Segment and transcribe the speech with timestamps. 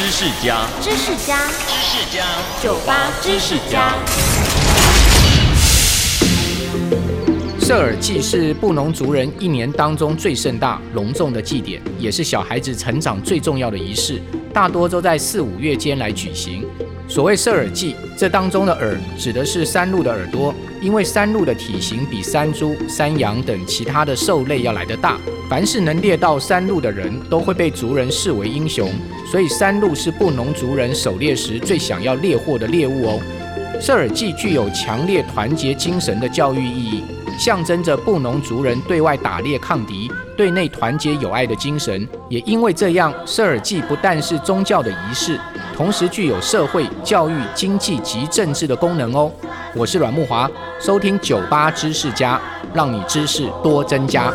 [0.00, 1.36] 知识家，知识家，
[1.68, 2.24] 知识家，
[2.62, 3.92] 酒吧知识家。
[7.60, 14.22] 射耳祭是布农族人一年当中最盛大、隆重的祭典，也是小孩子成长最重要的仪式，
[14.52, 16.64] 大多都在四五月间来举行。
[17.08, 25.18] 所谓射耳祭，这当中的耳指的是山鹿的耳朵，因为山鹿的体型比山猪、山羊等其他的兽类要来得大，
[25.48, 28.88] 凡是能猎到山鹿的人都会被族人视为英雄，
[29.30, 33.20] 所以山鹿是布农族人狩猎时最想要猎获的猎物哦。
[33.78, 37.04] 射耳祭具有强烈团结精神的教育意义，
[37.38, 42.06] 象征着布农族人对外打猎抗敌、对内团结友爱的精神。
[42.28, 45.38] 也因为这样，射耳祭不但是宗教的仪式，
[45.76, 49.30] 同时具有社会、教育、经济及政治的功能哦。
[49.74, 50.50] 我是阮木华，
[50.80, 52.40] 收听酒吧知识家，
[52.74, 54.32] 让你知识多增加。